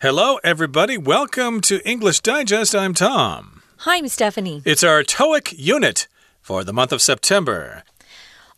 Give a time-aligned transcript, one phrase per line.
[0.00, 0.96] Hello, everybody.
[0.96, 2.72] Welcome to English Digest.
[2.72, 3.62] I'm Tom.
[3.78, 4.62] Hi, I'm Stephanie.
[4.64, 6.06] It's our TOEIC unit
[6.40, 7.82] for the month of September.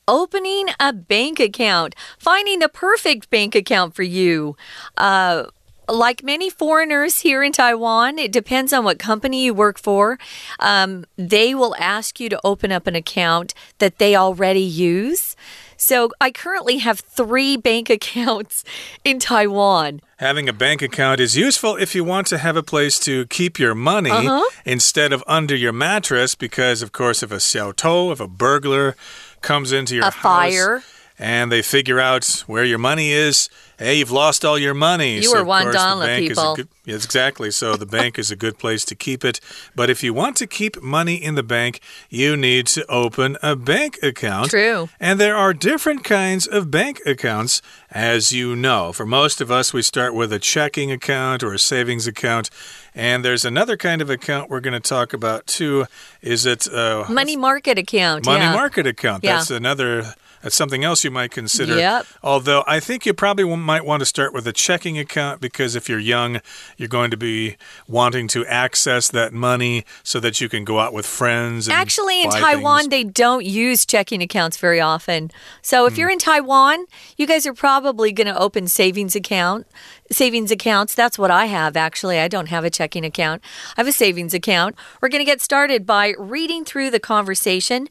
[0.07, 4.55] Opening a bank account, finding the perfect bank account for you.
[4.99, 5.45] Uh,
[5.89, 10.19] like many foreigners here in Taiwan, it depends on what company you work for.
[10.59, 15.37] Um, they will ask you to open up an account that they already use.
[15.79, 18.63] So I currently have three bank accounts
[19.05, 20.03] in Taiwan.
[20.21, 23.59] Having a bank account is useful if you want to have a place to keep
[23.59, 24.43] your money uh -huh.
[24.67, 28.95] instead of under your mattress, because, of course, if a xiaotou, if a burglar
[29.41, 30.83] comes into your a house fire.
[31.21, 35.17] And they figure out where your money is, hey, you've lost all your money.
[35.17, 36.57] You so were one dollar, people.
[36.57, 37.51] Good, exactly.
[37.51, 39.39] So the bank is a good place to keep it.
[39.77, 43.55] But if you want to keep money in the bank, you need to open a
[43.55, 44.49] bank account.
[44.49, 44.89] True.
[44.99, 47.61] And there are different kinds of bank accounts,
[47.91, 48.91] as you know.
[48.91, 52.49] For most of us, we start with a checking account or a savings account.
[52.95, 55.85] And there's another kind of account we're going to talk about too.
[56.23, 58.25] Is it uh, money market account?
[58.25, 58.55] Money yeah.
[58.55, 59.23] market account.
[59.23, 59.59] That's yeah.
[59.59, 61.77] another that's something else you might consider.
[61.77, 62.07] Yep.
[62.23, 65.89] Although I think you probably might want to start with a checking account because if
[65.89, 66.41] you're young,
[66.77, 70.93] you're going to be wanting to access that money so that you can go out
[70.93, 71.69] with friends.
[71.69, 72.91] Actually, in Taiwan, things.
[72.91, 75.31] they don't use checking accounts very often.
[75.63, 75.99] So if mm.
[75.99, 79.67] you're in Taiwan, you guys are probably going to open savings account
[80.13, 80.95] savings accounts.
[80.95, 82.19] That's what I have, actually.
[82.19, 83.43] I don't have a checking account,
[83.77, 84.77] I have a savings account.
[85.01, 87.89] We're going to get started by reading through the conversation.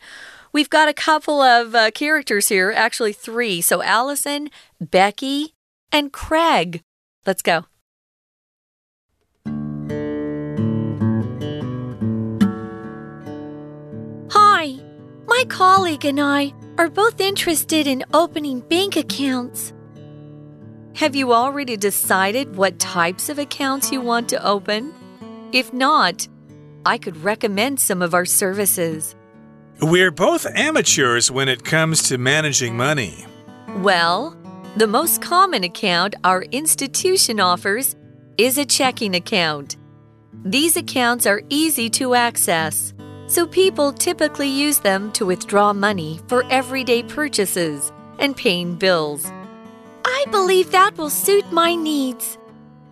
[0.52, 3.62] We've got a couple of uh, characters here, actually, three.
[3.62, 4.50] So Allison,
[4.82, 5.54] Becky,
[5.92, 6.82] and Craig.
[7.26, 7.66] Let's go.
[14.32, 14.78] Hi,
[15.28, 19.74] my colleague and I are both interested in opening bank accounts.
[20.96, 24.94] Have you already decided what types of accounts you want to open?
[25.52, 26.28] If not,
[26.86, 29.16] I could recommend some of our services.
[29.82, 33.26] We're both amateurs when it comes to managing money.
[33.78, 34.36] Well,
[34.76, 37.96] the most common account our institution offers
[38.38, 39.78] is a checking account.
[40.44, 42.94] These accounts are easy to access,
[43.28, 49.32] so people typically use them to withdraw money for everyday purchases and paying bills.
[50.04, 52.38] I believe that will suit my needs.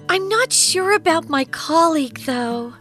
[0.07, 2.73] I'm not sure about my colleague, though.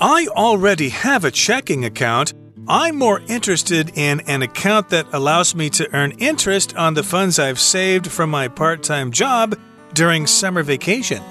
[0.00, 2.32] I already have a checking account
[2.70, 7.38] I'm more interested in an account that allows me to earn interest on the funds
[7.38, 9.58] I've saved from my part time job
[9.94, 11.22] during summer vacation.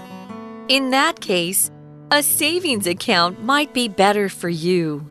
[0.68, 1.70] In that case,
[2.09, 5.08] a savings account might be better for you.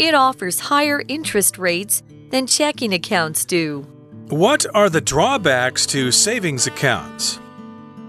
[0.00, 3.82] It offers higher interest rates than checking accounts do.
[4.30, 7.38] What are the drawbacks to savings accounts?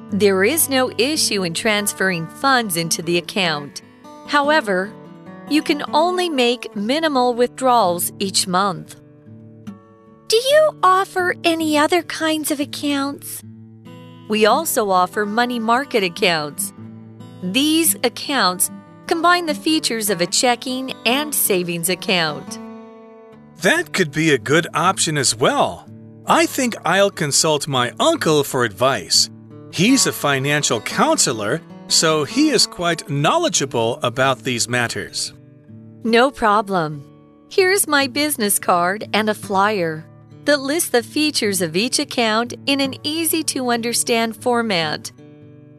[0.09, 3.84] There is no issue in transferring funds into the account.
[4.28, 4.91] However,
[5.49, 8.99] you can only make minimal withdrawals each month.
[10.27, 13.43] Do you offer any other kinds of accounts?
[14.29, 16.73] We also offer money market accounts.
[17.43, 18.71] These accounts
[19.07, 22.57] combine the features of a checking and savings account.
[23.61, 25.87] That could be a good option as well.
[26.25, 29.29] I think I'll consult my uncle for advice.
[29.71, 35.33] He's a financial counselor so he is quite knowledgeable about these matters.
[36.03, 37.07] No problem.
[37.49, 40.05] Here's my business card and a flyer
[40.45, 45.11] that lists the features of each account in an easy to understand format.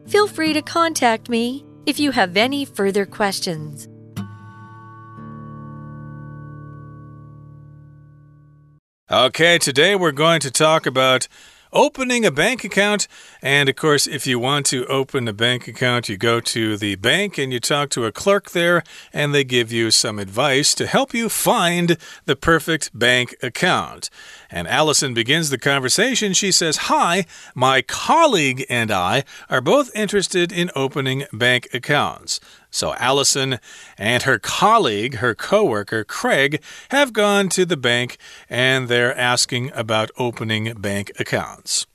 [0.07, 3.87] Feel free to contact me if you have any further questions.
[9.11, 11.27] Okay, today we're going to talk about
[11.75, 13.07] opening a bank account.
[13.41, 16.95] And of course, if you want to open a bank account, you go to the
[16.95, 18.81] bank and you talk to a clerk there,
[19.13, 24.09] and they give you some advice to help you find the perfect bank account.
[24.49, 26.33] And Allison begins the conversation.
[26.33, 32.39] She says, Hi, my colleague and I are both interested in opening bank accounts.
[32.75, 33.59] So Allison
[33.97, 38.17] and her colleague, her coworker Craig, have gone to the bank
[38.49, 41.87] and they're asking about opening bank accounts.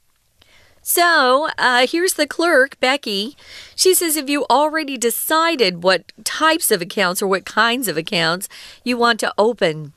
[0.81, 3.37] So, uh, here's the clerk, Becky.
[3.77, 8.49] She says if you already decided what types of accounts or what kinds of accounts
[8.83, 9.93] you want to open.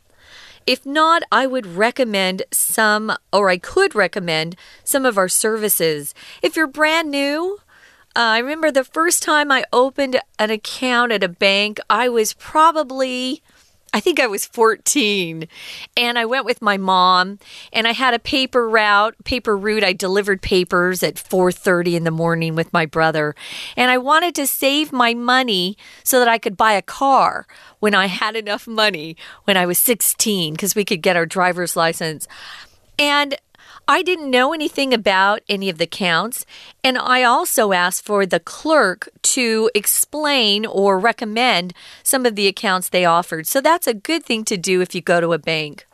[0.67, 6.13] If not, I would recommend some, or I could recommend some of our services.
[6.41, 7.59] If you're brand new,
[8.15, 12.33] uh, I remember the first time I opened an account at a bank, I was
[12.33, 13.41] probably
[13.95, 15.47] I think I was 14
[15.95, 17.37] and I went with my mom
[17.71, 19.83] and I had a paper route, paper route.
[19.83, 23.35] I delivered papers at 4:30 in the morning with my brother
[23.77, 27.45] and I wanted to save my money so that I could buy a car
[27.79, 31.75] when I had enough money when I was 16 because we could get our driver's
[31.75, 32.27] license.
[32.97, 33.35] And
[33.87, 36.45] I didn't know anything about any of the counts,
[36.85, 42.87] and I also asked for the clerk to explain or recommend some of the accounts
[42.87, 43.45] they offered.
[43.45, 45.85] So that's a good thing to do if you go to a bank.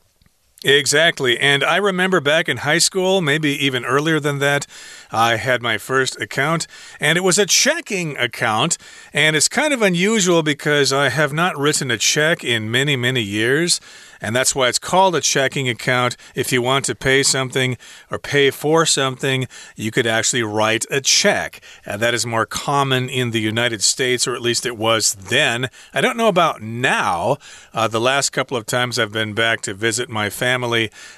[0.65, 1.39] Exactly.
[1.39, 4.67] And I remember back in high school, maybe even earlier than that,
[5.09, 6.67] I had my first account,
[6.99, 8.77] and it was a checking account.
[9.13, 13.21] And it's kind of unusual because I have not written a check in many, many
[13.21, 13.79] years.
[14.21, 16.17] And that's why it's called a checking account.
[16.35, 17.77] If you want to pay something
[18.11, 19.47] or pay for something,
[19.77, 21.61] you could actually write a check.
[21.85, 25.69] And that is more common in the United States, or at least it was then.
[25.93, 27.37] I don't know about now.
[27.73, 30.48] Uh, the last couple of times I've been back to visit my family,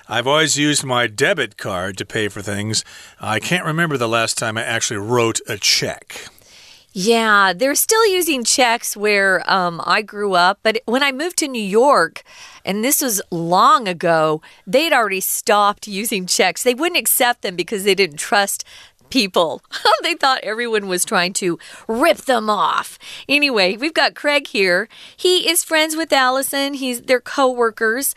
[0.07, 2.83] I've always used my debit card to pay for things.
[3.19, 6.27] I can't remember the last time I actually wrote a check.
[6.93, 10.59] Yeah, they're still using checks where um, I grew up.
[10.61, 12.23] But when I moved to New York,
[12.65, 16.63] and this was long ago, they'd already stopped using checks.
[16.63, 18.65] They wouldn't accept them because they didn't trust
[19.09, 19.61] people.
[20.03, 22.99] they thought everyone was trying to rip them off.
[23.29, 24.89] Anyway, we've got Craig here.
[25.15, 26.73] He is friends with Allison.
[26.73, 28.15] He's their co-workers.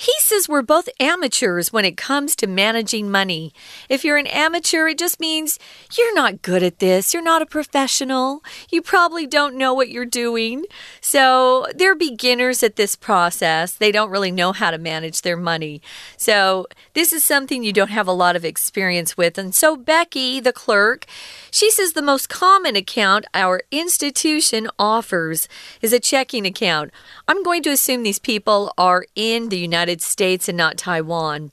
[0.00, 3.52] He says we're both amateurs when it comes to managing money.
[3.90, 5.58] If you're an amateur, it just means
[5.94, 7.12] you're not good at this.
[7.12, 8.42] You're not a professional.
[8.70, 10.64] You probably don't know what you're doing.
[11.02, 13.74] So they're beginners at this process.
[13.74, 15.82] They don't really know how to manage their money.
[16.16, 19.36] So this is something you don't have a lot of experience with.
[19.36, 21.04] And so Becky, the clerk,
[21.50, 25.48] she says the most common account our institution offers
[25.80, 26.90] is a checking account.
[27.28, 31.52] I'm going to assume these people are in the United States and not Taiwan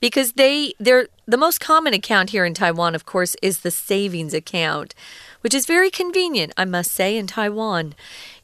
[0.00, 4.32] because they they're the most common account here in Taiwan of course is the savings
[4.32, 4.94] account
[5.46, 7.94] which is very convenient I must say in Taiwan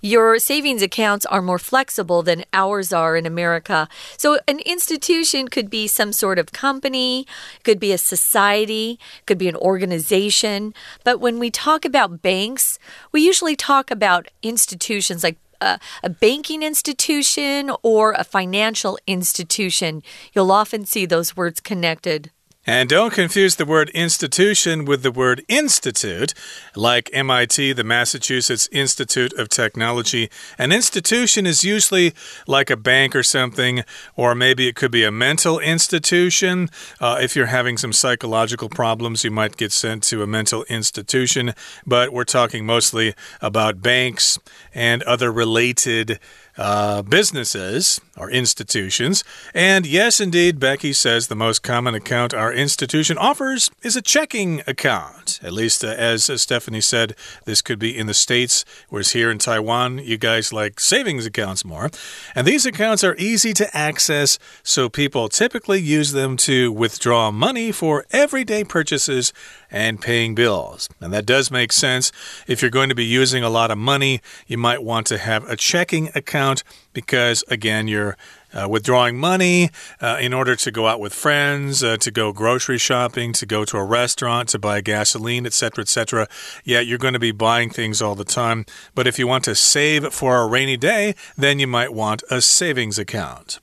[0.00, 3.88] your savings accounts are more flexible than ours are in America.
[4.18, 7.24] So, an institution could be some sort of company,
[7.62, 10.74] could be a society, could be an organization.
[11.04, 12.80] But when we talk about banks,
[13.12, 20.02] we usually talk about institutions like a, a, banking institution or a financial institution.
[20.32, 22.32] You'll often see those words connected.
[22.64, 26.32] And don't confuse the word institution with the word institute,
[26.76, 30.30] like MIT, the Massachusetts Institute of Technology.
[30.58, 32.14] An institution is usually
[32.46, 33.82] like a bank or something,
[34.14, 36.68] or maybe it could be a mental institution.
[37.00, 41.54] Uh, if you're having some psychological problems, you might get sent to a mental institution.
[41.84, 44.38] But we're talking mostly about banks
[44.72, 46.20] and other related
[46.58, 49.24] uh, businesses or institutions.
[49.54, 54.62] And yes, indeed, Becky says the most common account our institution offers is a checking
[54.66, 55.40] account.
[55.42, 57.14] At least, uh, as uh, Stephanie said,
[57.44, 61.64] this could be in the States, whereas here in Taiwan, you guys like savings accounts
[61.64, 61.90] more.
[62.34, 67.72] And these accounts are easy to access, so people typically use them to withdraw money
[67.72, 69.32] for everyday purchases
[69.72, 70.88] and paying bills.
[71.00, 72.12] And that does make sense.
[72.46, 75.48] If you're going to be using a lot of money, you might want to have
[75.48, 78.16] a checking account because, again, you're
[78.52, 79.70] uh, withdrawing money
[80.00, 83.64] uh, in order to go out with friends, uh, to go grocery shopping, to go
[83.64, 86.28] to a restaurant, to buy gasoline, etc., etc.
[86.62, 88.66] Yeah, you're going to be buying things all the time.
[88.94, 92.42] But if you want to save for a rainy day, then you might want a
[92.42, 93.58] savings account.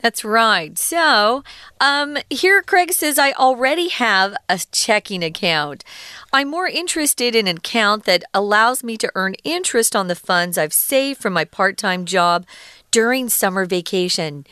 [0.00, 0.78] That's right.
[0.78, 1.42] So,
[1.80, 5.84] um, here Craig says, I already have a checking account.
[6.32, 10.58] I'm more interested in an account that allows me to earn interest on the funds
[10.58, 12.46] I've saved from my part time job
[12.90, 14.46] during summer vacation.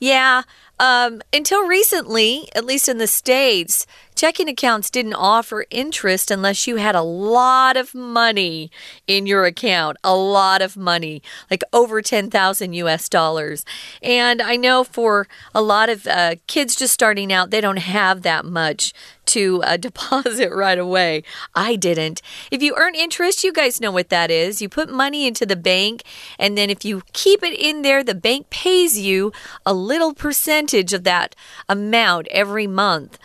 [0.00, 0.42] Yeah,
[0.80, 3.86] um, until recently, at least in the States,
[4.18, 8.68] checking accounts didn't offer interest unless you had a lot of money
[9.06, 13.64] in your account, a lot of money, like over 10,000 US dollars.
[14.02, 18.22] And I know for a lot of uh, kids just starting out, they don't have
[18.22, 18.92] that much
[19.26, 21.22] to uh, deposit right away.
[21.54, 22.20] I didn't.
[22.50, 24.60] If you earn interest, you guys know what that is.
[24.60, 26.02] You put money into the bank,
[26.40, 29.32] and then if you keep it in there, the bank pays you
[29.64, 31.36] a little percentage of that
[31.68, 33.18] amount every month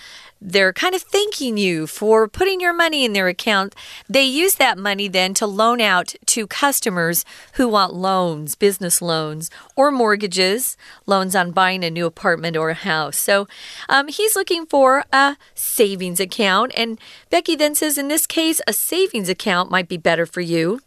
[0.44, 3.74] they're kind of thanking you for putting your money in their account.
[4.10, 7.24] They use that money then to loan out to customers
[7.54, 12.76] who want loans, business loans, or mortgages, loans on buying a new apartment or a
[12.76, 13.18] house.
[13.18, 13.48] So
[13.88, 16.74] um, he's looking for a savings account.
[16.76, 20.82] And Becky then says, in this case, a savings account might be better for you.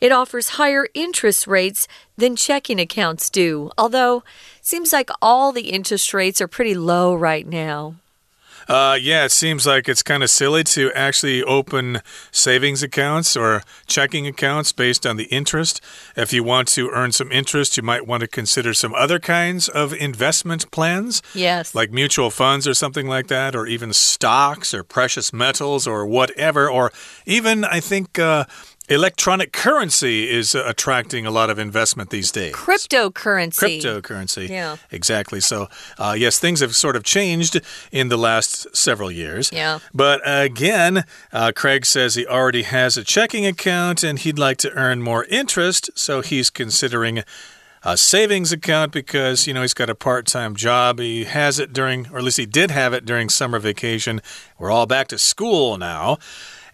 [0.00, 4.22] It offers higher interest rates than checking accounts do, although
[4.62, 7.96] seems like all the interest rates are pretty low right now.
[8.68, 12.00] Uh, yeah, it seems like it's kind of silly to actually open
[12.30, 15.80] savings accounts or checking accounts based on the interest.
[16.16, 19.68] If you want to earn some interest, you might want to consider some other kinds
[19.68, 21.22] of investment plans.
[21.34, 21.74] Yes.
[21.74, 26.70] Like mutual funds or something like that, or even stocks or precious metals or whatever,
[26.70, 26.92] or
[27.26, 28.44] even, I think, uh,
[28.90, 32.52] Electronic currency is uh, attracting a lot of investment these days.
[32.52, 33.80] Cryptocurrency.
[33.80, 34.48] Cryptocurrency.
[34.48, 34.78] Yeah.
[34.90, 35.40] Exactly.
[35.40, 37.60] So, uh, yes, things have sort of changed
[37.92, 39.50] in the last several years.
[39.52, 39.78] Yeah.
[39.94, 44.72] But again, uh, Craig says he already has a checking account and he'd like to
[44.72, 45.90] earn more interest.
[45.94, 47.22] So he's considering
[47.84, 50.98] a savings account because, you know, he's got a part time job.
[50.98, 54.20] He has it during, or at least he did have it during summer vacation.
[54.58, 56.18] We're all back to school now.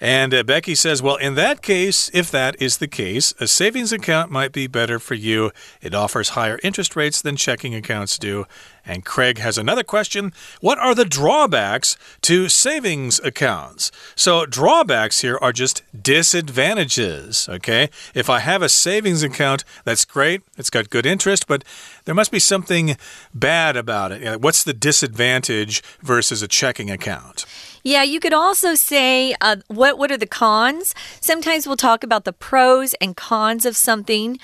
[0.00, 3.92] And uh, Becky says, Well, in that case, if that is the case, a savings
[3.92, 5.50] account might be better for you.
[5.80, 8.46] It offers higher interest rates than checking accounts do.
[8.84, 13.90] And Craig has another question What are the drawbacks to savings accounts?
[14.14, 17.90] So, drawbacks here are just disadvantages, okay?
[18.14, 21.64] If I have a savings account, that's great, it's got good interest, but
[22.04, 22.96] there must be something
[23.34, 24.40] bad about it.
[24.40, 27.44] What's the disadvantage versus a checking account?
[27.86, 30.92] Yeah, you could also say uh, what what are the cons?
[31.20, 34.40] Sometimes we'll talk about the pros and cons of something.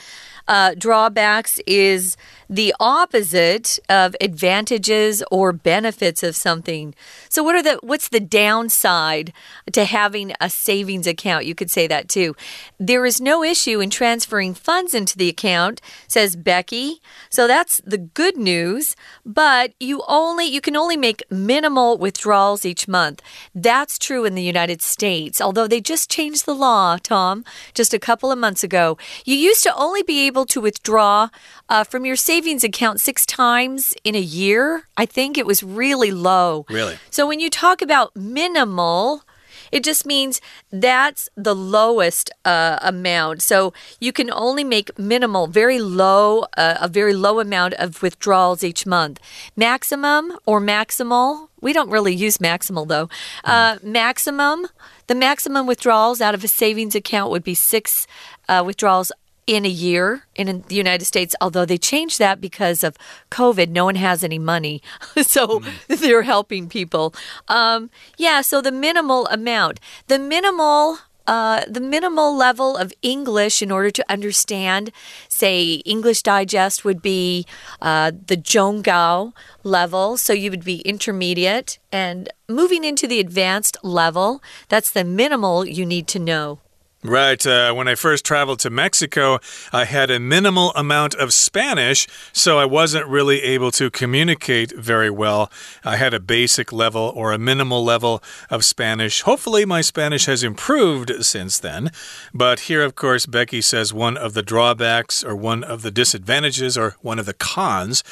[0.46, 2.16] Uh, drawbacks is
[2.52, 6.94] the opposite of advantages or benefits of something.
[7.30, 9.32] So what are the what's the downside
[9.72, 11.46] to having a savings account?
[11.46, 12.36] You could say that too.
[12.78, 17.00] There is no issue in transferring funds into the account, says Becky.
[17.30, 22.86] So that's the good news, but you only you can only make minimal withdrawals each
[22.86, 23.22] month.
[23.54, 27.98] That's true in the United States, although they just changed the law, Tom, just a
[27.98, 28.98] couple of months ago.
[29.24, 31.30] You used to only be able to withdraw
[31.70, 34.88] uh, from your savings account six times in a year.
[34.96, 36.66] I think it was really low.
[36.68, 36.98] Really?
[37.10, 39.22] So when you talk about minimal,
[39.70, 43.42] it just means that's the lowest uh, amount.
[43.42, 48.62] So you can only make minimal, very low, uh, a very low amount of withdrawals
[48.62, 49.18] each month.
[49.56, 53.08] Maximum or maximal, we don't really use maximal though.
[53.44, 54.66] Uh, maximum,
[55.06, 58.06] the maximum withdrawals out of a savings account would be six
[58.48, 59.10] uh, withdrawals
[59.46, 62.96] in a year in the United States, although they changed that because of
[63.30, 63.68] COVID.
[63.68, 64.82] No one has any money.
[65.22, 65.98] so mm.
[66.00, 67.14] they're helping people.
[67.48, 70.98] Um, yeah, so the minimal amount, the minimal.
[71.24, 74.90] Uh, the minimal level of English in order to understand,
[75.28, 77.46] say, English Digest would be
[77.80, 79.32] uh, the Zhonggao
[79.62, 80.16] level.
[80.16, 81.78] So you would be intermediate.
[81.92, 86.58] And moving into the advanced level, that's the minimal you need to know.
[87.04, 87.44] Right.
[87.44, 89.40] Uh, when I first traveled to Mexico,
[89.72, 95.10] I had a minimal amount of Spanish, so I wasn't really able to communicate very
[95.10, 95.50] well.
[95.84, 99.22] I had a basic level or a minimal level of Spanish.
[99.22, 101.90] Hopefully, my Spanish has improved since then.
[102.32, 106.78] But here, of course, Becky says one of the drawbacks or one of the disadvantages
[106.78, 108.04] or one of the cons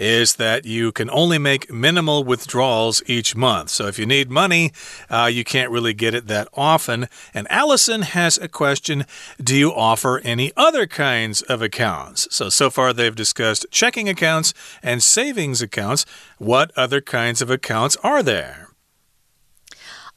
[0.00, 3.68] is that you can only make minimal withdrawals each month.
[3.68, 4.72] So if you need money,
[5.10, 7.06] uh, you can't really get it that often.
[7.34, 9.04] And Allison has a question
[9.42, 12.26] Do you offer any other kinds of accounts?
[12.34, 16.06] So, so far they've discussed checking accounts and savings accounts.
[16.38, 18.69] What other kinds of accounts are there?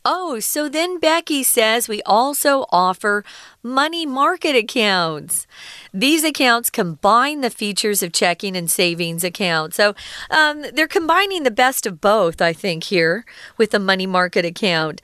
[0.05, 3.24] Oh, so then Becky says we also offer
[3.62, 5.48] money market accounts.
[5.93, 9.77] These accounts combine the features of checking and savings accounts.
[9.77, 9.95] So
[10.29, 13.24] um, they're combining the best of both, I think, here
[13.57, 15.01] with the money market account.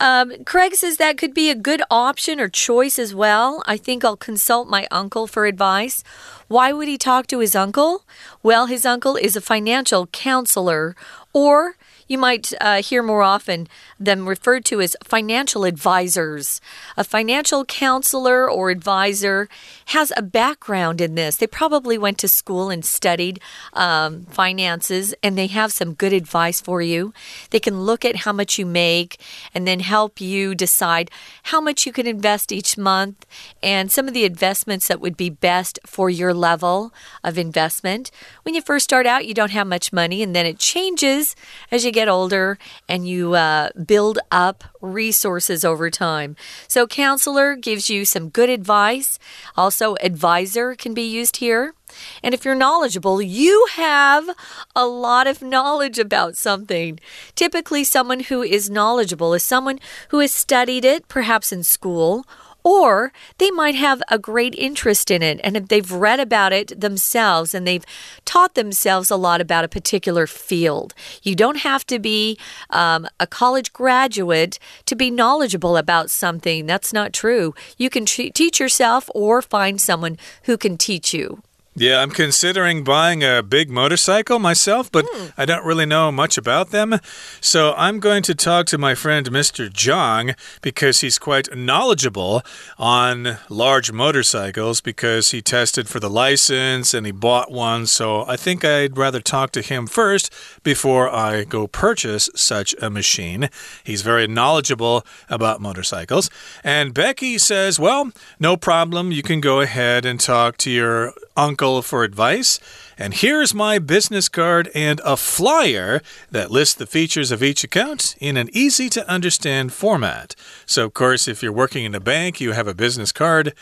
[0.00, 3.62] Um, Craig says that could be a good option or choice as well.
[3.66, 6.04] I think I'll consult my uncle for advice.
[6.46, 8.04] Why would he talk to his uncle?
[8.42, 10.94] Well, his uncle is a financial counselor
[11.32, 11.74] or
[12.08, 13.68] you might uh, hear more often
[14.00, 16.60] them referred to as financial advisors.
[16.96, 19.48] A financial counselor or advisor
[19.86, 21.36] has a background in this.
[21.36, 23.40] They probably went to school and studied
[23.74, 27.12] um, finances, and they have some good advice for you.
[27.50, 29.20] They can look at how much you make
[29.54, 31.10] and then help you decide
[31.44, 33.26] how much you can invest each month
[33.62, 38.10] and some of the investments that would be best for your level of investment.
[38.42, 41.36] When you first start out, you don't have much money, and then it changes
[41.70, 46.36] as you get older and you uh, build up resources over time.
[46.68, 49.18] So, counselor gives you some good advice.
[49.56, 51.74] Also, advisor can be used here.
[52.22, 54.28] And if you're knowledgeable, you have
[54.76, 57.00] a lot of knowledge about something.
[57.34, 62.26] Typically, someone who is knowledgeable is someone who has studied it, perhaps in school,
[62.64, 67.54] Or they might have a great interest in it and they've read about it themselves
[67.54, 67.84] and they've
[68.24, 70.94] taught themselves a lot about a particular field.
[71.22, 72.38] You don't have to be
[72.70, 76.66] um, a college graduate to be knowledgeable about something.
[76.66, 77.54] That's not true.
[77.76, 81.42] You can teach yourself or find someone who can teach you.
[81.78, 85.28] Yeah, I'm considering buying a big motorcycle myself, but hmm.
[85.36, 86.98] I don't really know much about them.
[87.40, 89.70] So I'm going to talk to my friend Mr.
[89.70, 92.42] Zhang because he's quite knowledgeable
[92.78, 97.86] on large motorcycles because he tested for the license and he bought one.
[97.86, 100.32] So I think I'd rather talk to him first
[100.64, 103.50] before I go purchase such a machine.
[103.84, 106.28] He's very knowledgeable about motorcycles.
[106.64, 109.12] And Becky says, well, no problem.
[109.12, 112.58] You can go ahead and talk to your uncle for advice.
[112.96, 118.16] And here's my business card and a flyer that lists the features of each account
[118.18, 120.34] in an easy to understand format.
[120.66, 123.54] So, of course, if you're working in a bank, you have a business card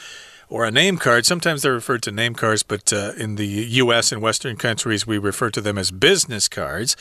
[0.49, 1.27] or a name card.
[1.27, 5.19] Sometimes they're referred to name cards, but uh, in the US and Western countries, we
[5.19, 6.97] refer to them as business cards.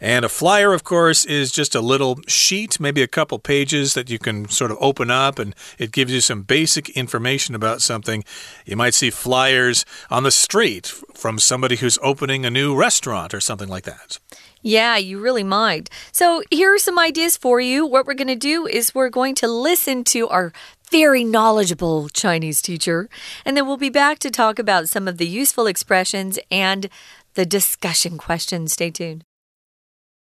[0.00, 4.10] And a flyer, of course, is just a little sheet, maybe a couple pages that
[4.10, 8.24] you can sort of open up, and it gives you some basic information about something.
[8.64, 13.40] You might see flyers on the street from somebody who's opening a new restaurant or
[13.40, 14.18] something like that.
[14.60, 15.88] Yeah, you really might.
[16.10, 17.86] So, here are some ideas for you.
[17.86, 20.52] What we're going to do is we're going to listen to our
[20.91, 23.09] very knowledgeable Chinese teacher.
[23.45, 26.89] And then we'll be back to talk about some of the useful expressions and
[27.35, 28.73] the discussion questions.
[28.73, 29.21] Stay tuned.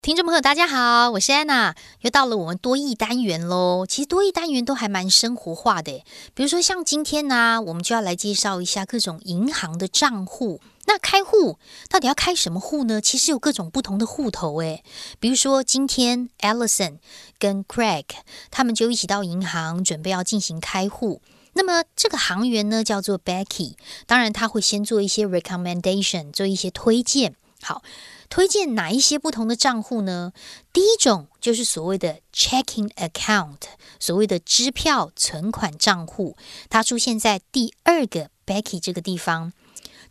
[0.02, 3.84] 听众朋友，大家好，我是安娜，又到了我们多义单元喽。
[3.88, 10.60] 其实多义单元都还蛮生活化的，比如说像今天呢，我们就要来介绍一下各种银行的账户。
[10.85, 11.57] 那开户
[11.89, 12.99] 到底要开什么户呢？
[12.99, 14.83] 其实有各种不同的户头诶。
[15.19, 16.97] 比如说今天 Alison
[17.39, 18.05] 跟 Craig
[18.49, 21.21] 他们就一起到银行准备要进行开户。
[21.53, 27.35] 那么这个行员呢叫做 Becky，当然他会先做一些 recommendation，做一些推荐。
[27.61, 27.81] 好。
[28.29, 30.31] 推荐哪一些不同的账户呢？
[30.71, 33.57] 第一种就是所谓的 checking account，
[33.99, 36.37] 所谓的支票存款账户，
[36.69, 39.51] 它出现在第二个 Becky 这个地方。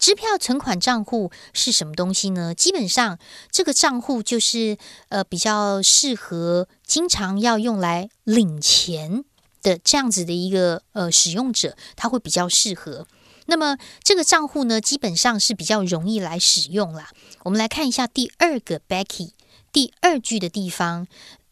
[0.01, 2.55] 支票存款账户是什么东西呢？
[2.55, 3.19] 基本上
[3.53, 4.79] 这个账户就是
[5.11, 9.25] 呃比较适合经常要用来领钱
[9.63, 13.07] 的这样子的一个呃使用者，他会比较适合。
[13.45, 17.11] 那么这个账户呢，基本上是比较容易来使用啦。
[17.43, 19.33] 我们来看一下第二个 Becky
[19.71, 21.07] 第二句的地方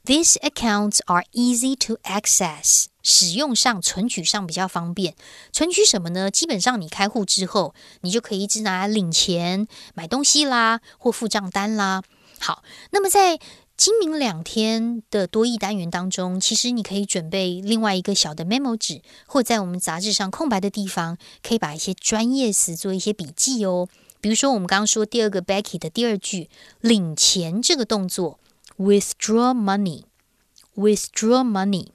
[0.08, 5.14] ，These accounts are easy to access，使用上、存取上比较方便。
[5.52, 6.30] 存取什么呢？
[6.30, 12.02] 基本上你开户之后，你就可以一直拿来领钱、买东西啦，或付账单啦。
[12.38, 13.38] 好，那么在
[13.76, 23.86] 今明两天的多义单元当中，其实你可以准备另外一个小的 memo 纸，或在我们杂志上空白的地方，可以把一些专业词做一些笔记哦。
[24.22, 26.48] 比如说，我们刚刚说第二个 Becky 的第二句，
[26.80, 28.40] 领钱这个动作
[28.78, 31.88] ，withdraw money，withdraw money。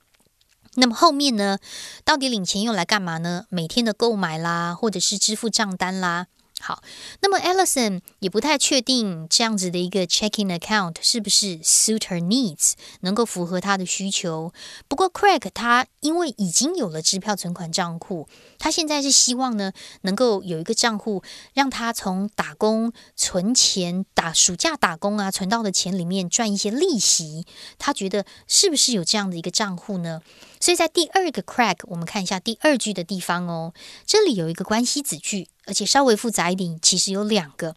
[0.76, 1.60] 那么后面呢，
[2.04, 3.46] 到底领钱用来干嘛呢？
[3.50, 6.28] 每天的购买啦，或者是支付账单啦。
[6.66, 6.82] 好，
[7.20, 12.72] 那么 Allison 也不太确定这样子的一个 checking account 是不是 suit her needs，
[13.02, 14.54] 能够符合她的需求。
[14.88, 19.74] 不过 Craig 他因为已经有了支票存款账户，他现在是希望呢
[20.04, 21.22] 能够有一个账户，
[21.54, 27.46] 让他从打工存钱、打暑假打工啊存到的钱里面赚一些利息。
[27.78, 30.22] 他觉得是不是有这样的一个账户呢？
[30.62, 33.74] 所以在第二个 Craig，我们看一下第二句的地方哦，
[34.06, 35.50] 这里有一个关系子句。
[35.66, 37.76] 而且稍微复杂一点，其实有两个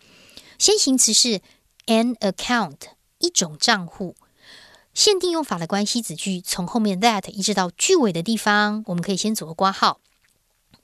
[0.58, 1.40] 先行词是
[1.86, 2.78] an account
[3.18, 4.16] 一种账户，
[4.94, 10.00] 限定用法的关系子句从后面 that 一直到句尾的地方，我们可以先做个括号。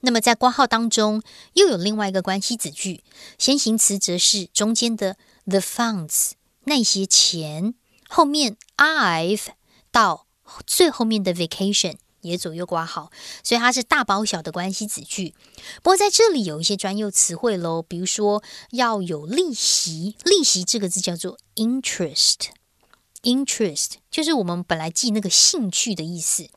[0.05, 1.23] 那么在括号当中
[1.55, 3.05] 又有另外一个关系子句，
[3.39, 6.33] 先行词则是中间的 the funds
[6.65, 7.75] 那些钱，
[8.09, 9.47] 后面 I've
[9.91, 10.27] 到
[10.67, 11.97] 最后面的 vacation。
[12.23, 13.13] 也左右挂号，
[13.45, 15.35] 所以它是大包小的关系子句。
[15.83, 26.49] 不过在这里有一些专用词汇喽，比如说要有利息，利息这个字叫做 interest，interest 就是我们本来记那个兴趣的意思。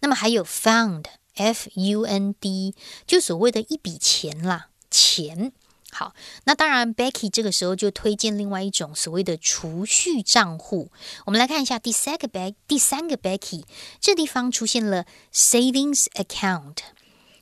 [0.00, 2.74] 那么还有 fund，f u n d，
[3.06, 5.52] 就所谓的一笔钱啦，钱。
[5.96, 10.90] 好，那当然，Becky 这个时候就推荐另外一种所谓的储蓄账户。
[11.24, 13.62] 我们来看一下第三个 Bec 第三个 Becky，
[14.00, 16.78] 这地方出现了 savings account。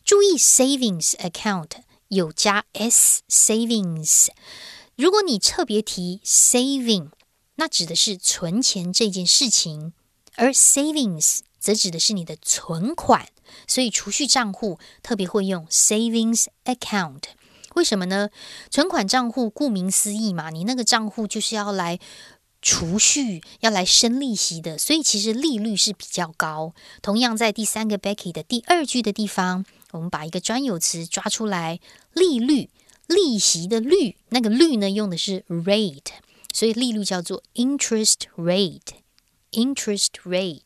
[0.04, 1.70] 注意 savings account
[2.08, 4.28] 有加 s savings。
[4.96, 7.08] 如果你特别提 saving，
[7.54, 9.94] 那指的是存钱这件事情，
[10.34, 13.28] 而 savings 则指的是你的存款。
[13.66, 17.22] 所以储蓄账户特别会用 savings account。
[17.74, 18.30] 为什么呢？
[18.70, 21.98] 存款账户顾名思义嘛，你那个账户就是要来
[22.60, 26.74] 储蓄、要来生利息的，所以其实利率是比较高。
[27.00, 31.80] 同样，在第三个 Becky 的第二句的地方，我们把一个专有词抓出来，
[32.12, 32.70] 利率、
[33.06, 36.12] 利息的率，那个率呢用的是 rate，
[36.52, 40.60] 所以利率叫做 interest rate，interest rate。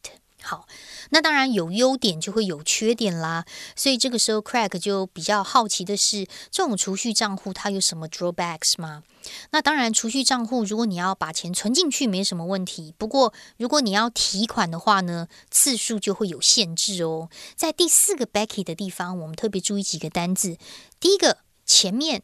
[0.46, 0.68] 好，
[1.10, 3.44] 那当然有优点就会有缺点啦。
[3.74, 9.02] 所以这个时候，Craig 就比较好奇的是，这种储蓄账户它有什么 drawbacks 吗？
[9.50, 12.94] 那当然，储蓄账户如果你要把钱存进去，没什么问题。
[12.96, 17.28] 不过，如果你要提款的话呢，次数就会有限制哦。
[17.56, 20.58] 在第四个 Becky 的地方，我们特别注意几个单字。
[21.00, 22.22] 第一个，前面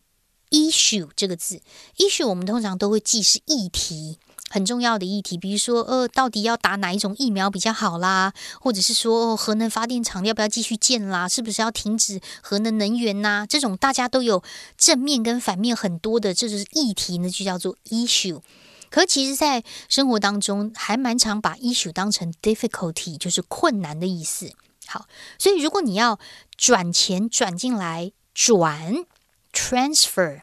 [0.51, 1.61] issue 这个字
[1.97, 4.21] ，issue 我们通常都会记是议题。
[4.53, 8.35] 很重要的议题，比如说，呃，到底要打哪一种疫苗比较好啦？
[8.61, 11.27] 或者是说，核能发电厂要不要继续建啦？
[11.27, 13.47] 是不是要停止核能能源呐？
[13.49, 14.45] 这种大家都有
[14.77, 18.43] 正面跟反面很多的，这就是议题呢，就叫做 issue。
[18.91, 24.53] 可其实，在生活当中，还蛮常把 issue 当成 difficulty，就是困难的意思。
[24.87, 25.07] 好，
[25.39, 26.19] 所以如果你要
[26.59, 29.07] 转钱转进来，转
[29.55, 30.43] transfer。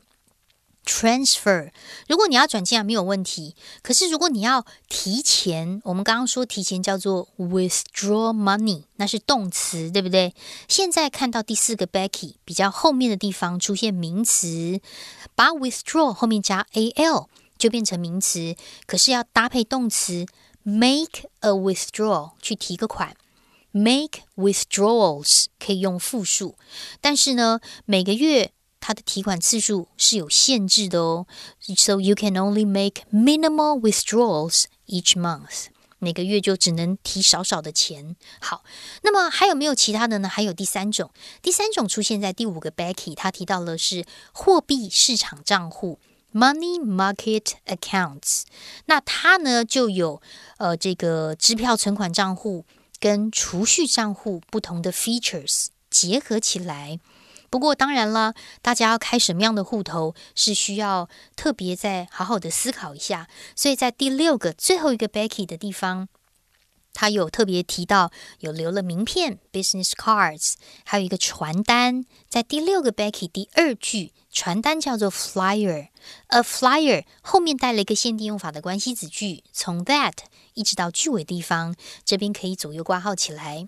[0.90, 1.70] Transfer，
[2.08, 10.34] 如果你要转进来没有问题，可是如果你要提前，我们刚刚说提前叫做 withdraw money，那是动词，对不对？
[10.68, 14.82] 现在看到第四个 Becky 比较后面的地方出现名词，
[15.36, 17.28] 把 withdraw 后面加 al
[17.60, 18.56] 就变成名词，
[18.88, 20.26] 可是要搭配动词
[20.64, 23.16] make a withdrawal 去提个款
[23.72, 26.56] ，make withdrawals 可以用复数，
[27.00, 28.52] 但是呢，每个月。
[28.90, 31.28] 它的提款次数是有限制的哦
[31.78, 35.68] ，so you can only make minimal withdrawals each month。
[36.00, 38.16] 每个月就只能提少少的钱。
[38.42, 38.64] 好，
[39.04, 40.28] 那么还有没有其他的呢？
[40.28, 41.12] 还有第三种，
[41.44, 46.00] 第三种出现在第五个 Becky，他提到了是货币市场账户
[46.34, 48.42] （money market accounts）。
[48.88, 50.20] 那它呢就有
[50.58, 52.66] 呃这个支票存款账户
[53.00, 57.00] 跟储蓄账户不同的 features 结合起来。
[57.50, 63.28] 不过当然了，大家要开什么样的户头是需要特别再好好的思考一下。
[63.56, 66.08] 所以在第六个最后一个 Becky 的地方，
[66.94, 72.06] 他有特别提到有留了名片 （business cards），还有一个传单。
[72.28, 80.14] 在第六个 Becky 第二句，传单叫做 flyer，a flyer 后面带了一个限定用法的关系子句，从 that
[80.54, 83.68] 一直到句尾地方，这边可以左右挂号起来。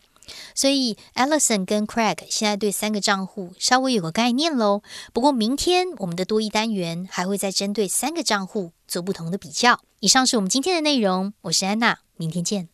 [0.55, 4.81] 所以，Allison 跟 craig 现在对三个账户稍微有个概念喽
[5.13, 9.81] 不过明天我们的多一单元还会再针对三个账户做不同的比较。
[9.99, 12.69] 以上是我们今天的内容我是安娜明天见。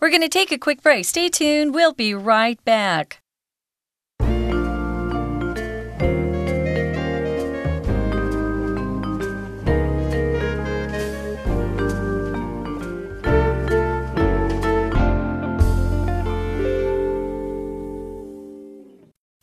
[0.00, 1.04] We're gonna take a quick break.
[1.04, 1.72] Stay tuned.
[1.72, 3.23] We'll be right back.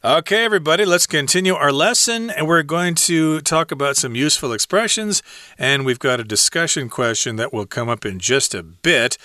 [0.04, 2.32] Okay, everybody, let's continue our lesson.
[2.32, 5.22] And we're going to talk about some useful expressions.
[5.60, 9.20] And we've got a discussion question that will come up in just a bit.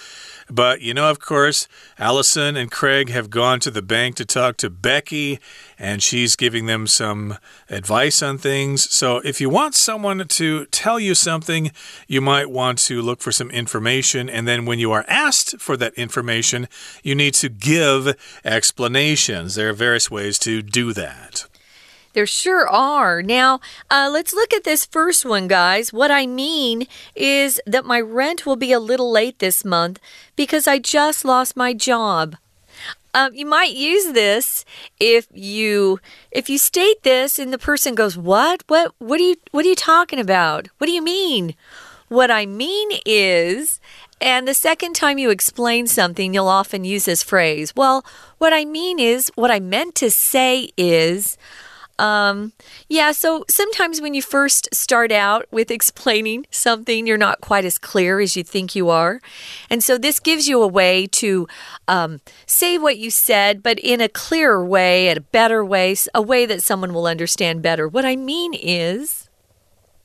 [0.48, 1.66] But you know, of course,
[1.98, 5.40] Allison and Craig have gone to the bank to talk to Becky,
[5.78, 8.90] and she's giving them some advice on things.
[8.92, 11.72] So, if you want someone to tell you something,
[12.06, 14.28] you might want to look for some information.
[14.28, 16.68] And then, when you are asked for that information,
[17.02, 19.56] you need to give explanations.
[19.56, 21.46] There are various ways to do that.
[22.16, 23.22] There sure are.
[23.22, 25.92] Now, uh, let's look at this first one, guys.
[25.92, 30.00] What I mean is that my rent will be a little late this month
[30.34, 32.36] because I just lost my job.
[33.12, 34.64] Um, you might use this
[34.98, 36.00] if you
[36.30, 38.62] if you state this and the person goes, "What?
[38.66, 38.94] What?
[38.96, 39.36] What are you?
[39.50, 40.68] What are you talking about?
[40.78, 41.54] What do you mean?"
[42.08, 43.78] What I mean is,
[44.22, 47.74] and the second time you explain something, you'll often use this phrase.
[47.76, 48.06] Well,
[48.38, 51.36] what I mean is, what I meant to say is.
[51.98, 52.52] Um,
[52.88, 57.78] yeah, so sometimes when you first start out with explaining something, you're not quite as
[57.78, 59.20] clear as you think you are.
[59.70, 61.48] And so this gives you a way to
[61.88, 66.22] um, say what you said, but in a clearer way, in a better way, a
[66.22, 67.88] way that someone will understand better.
[67.88, 69.28] What I mean is.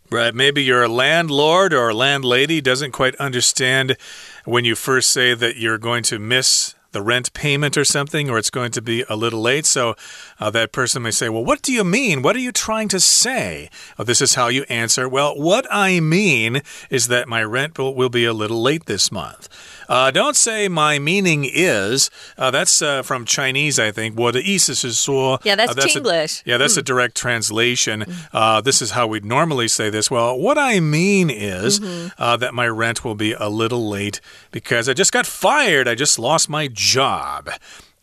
[0.09, 3.95] Right, maybe your landlord or a landlady doesn't quite understand
[4.43, 8.37] when you first say that you're going to miss the rent payment or something, or
[8.37, 9.65] it's going to be a little late.
[9.65, 9.95] So
[10.39, 12.21] uh, that person may say, Well, what do you mean?
[12.21, 13.69] What are you trying to say?
[13.97, 15.07] Well, this is how you answer.
[15.07, 19.11] Well, what I mean is that my rent will, will be a little late this
[19.11, 19.47] month.
[19.90, 22.10] Uh, don't say my meaning is.
[22.36, 24.14] Uh, that's uh, from Chinese, I think.
[24.16, 25.40] 我的意思是说.
[25.44, 26.42] Yeah, that's, uh, that's Chinglish.
[26.46, 28.04] A, yeah, that's a direct translation.
[28.32, 30.10] Uh, this is how we'd normally say this.
[30.10, 32.10] Well, what I mean is -hmm.
[32.18, 35.88] uh, that my rent will be a little late because I just got fired.
[35.88, 37.50] I just lost my job.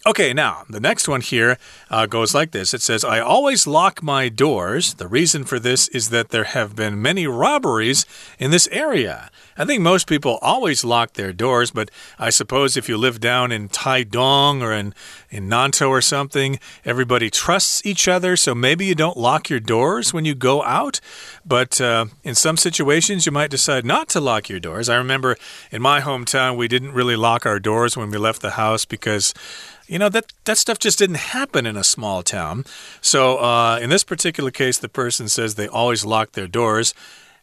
[0.07, 1.59] Okay, now the next one here
[1.91, 4.95] uh, goes like this It says, I always lock my doors.
[4.95, 8.07] The reason for this is that there have been many robberies
[8.39, 9.29] in this area.
[9.57, 13.51] I think most people always lock their doors, but I suppose if you live down
[13.51, 14.95] in Taidong or in,
[15.31, 20.15] in Nantou or something, everybody trusts each other, so maybe you don't lock your doors
[20.15, 21.01] when you go out.
[21.45, 24.89] But uh, in some situations, you might decide not to lock your doors.
[24.89, 25.37] I remember
[25.73, 29.35] in my hometown, we didn't really lock our doors when we left the house because
[29.89, 32.65] you know that that stuff just didn't happen in a small town
[33.01, 36.95] so uh, in this particular case the person says they always lock their doors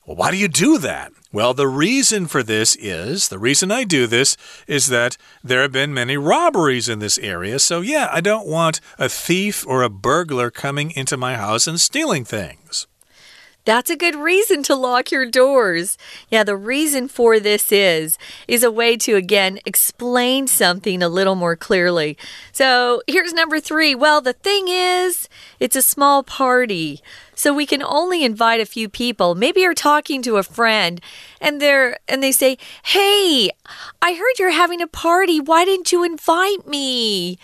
[0.05, 1.11] well, why do you do that?
[1.31, 5.71] Well, the reason for this is the reason I do this is that there have
[5.71, 7.57] been many robberies in this area.
[7.57, 11.81] So, yeah, I don't want a thief or a burglar coming into my house and
[11.81, 12.85] stealing things.
[13.65, 15.97] That's a good reason to lock your doors.
[16.29, 21.35] Yeah, the reason for this is is a way to again explain something a little
[21.35, 22.17] more clearly.
[22.51, 23.95] So, here's number 3.
[23.95, 25.27] Well, the thing is,
[25.59, 27.01] it's a small party.
[27.33, 29.35] So we can only invite a few people.
[29.35, 31.01] Maybe you're talking to a friend
[31.41, 33.49] and they're and they say, "Hey,
[34.01, 35.41] I heard you're having a party.
[35.41, 37.37] Why didn't you invite me?"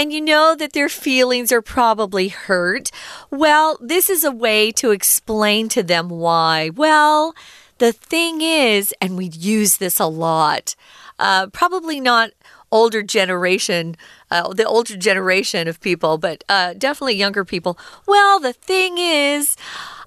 [0.00, 2.90] And you know that their feelings are probably hurt.
[3.30, 6.70] Well, this is a way to explain to them why.
[6.74, 7.34] Well,
[7.76, 10.74] the thing is, and we use this a lot,
[11.18, 12.30] uh, probably not
[12.72, 13.94] older generation,
[14.30, 17.78] uh, the older generation of people, but uh, definitely younger people.
[18.06, 19.54] Well, the thing is,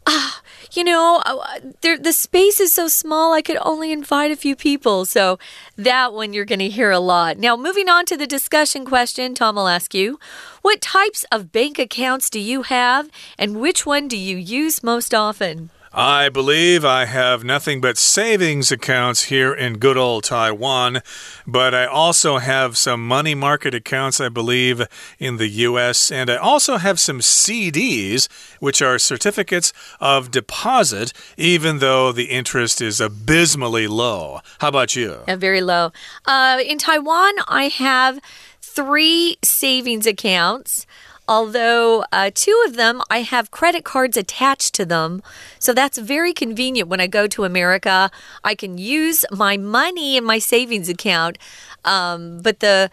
[0.05, 4.35] ah, you know, uh, there, the space is so small, I could only invite a
[4.35, 5.05] few people.
[5.05, 5.37] So
[5.75, 7.37] that one you're going to hear a lot.
[7.37, 10.19] Now, moving on to the discussion question, Tom will ask you
[10.61, 15.13] what types of bank accounts do you have, and which one do you use most
[15.13, 15.69] often?
[15.95, 21.03] I believe I have nothing but savings accounts here in good old Taiwan,
[21.45, 24.87] but I also have some money market accounts, I believe,
[25.19, 28.27] in the US, and I also have some CDs,
[28.59, 34.39] which are certificates of deposit, even though the interest is abysmally low.
[34.61, 35.19] How about you?
[35.27, 35.91] Very low.
[36.25, 38.19] Uh, in Taiwan, I have
[38.61, 40.87] three savings accounts
[41.27, 45.21] although uh, two of them I have credit cards attached to them.
[45.59, 48.11] So that's very convenient when I go to America.
[48.43, 51.37] I can use my money in my savings account,
[51.85, 52.89] um, but the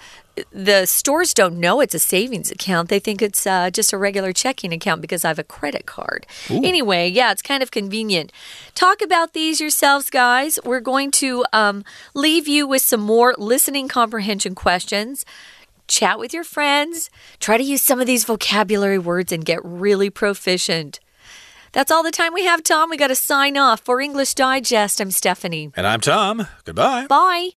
[0.52, 2.88] the stores don't know it's a savings account.
[2.88, 6.26] They think it's uh, just a regular checking account because I have a credit card.
[6.50, 6.62] Ooh.
[6.64, 8.32] Anyway, yeah, it's kind of convenient.
[8.74, 10.58] Talk about these yourselves, guys.
[10.64, 15.24] We're going to um, leave you with some more listening comprehension questions
[15.90, 20.08] chat with your friends, try to use some of these vocabulary words and get really
[20.08, 21.00] proficient.
[21.72, 22.90] That's all the time we have, Tom.
[22.90, 23.80] We got to sign off.
[23.80, 25.70] For English Digest, I'm Stephanie.
[25.76, 26.46] And I'm Tom.
[26.64, 27.06] Goodbye.
[27.06, 27.50] Bye.